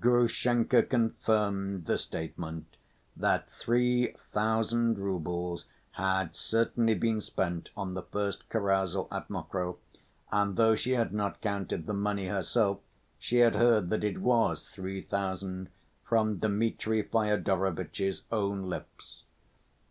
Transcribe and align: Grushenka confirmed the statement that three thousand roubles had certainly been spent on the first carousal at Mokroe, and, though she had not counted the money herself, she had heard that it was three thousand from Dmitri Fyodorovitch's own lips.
Grushenka 0.00 0.82
confirmed 0.82 1.86
the 1.86 1.96
statement 1.96 2.76
that 3.16 3.48
three 3.50 4.14
thousand 4.18 4.98
roubles 4.98 5.64
had 5.92 6.36
certainly 6.36 6.92
been 6.92 7.22
spent 7.22 7.70
on 7.74 7.94
the 7.94 8.02
first 8.02 8.50
carousal 8.50 9.08
at 9.10 9.30
Mokroe, 9.30 9.78
and, 10.30 10.56
though 10.58 10.74
she 10.74 10.90
had 10.90 11.14
not 11.14 11.40
counted 11.40 11.86
the 11.86 11.94
money 11.94 12.26
herself, 12.28 12.80
she 13.18 13.38
had 13.38 13.54
heard 13.54 13.88
that 13.88 14.04
it 14.04 14.18
was 14.20 14.62
three 14.66 15.00
thousand 15.00 15.70
from 16.04 16.36
Dmitri 16.36 17.00
Fyodorovitch's 17.02 18.24
own 18.30 18.68
lips. 18.68 19.22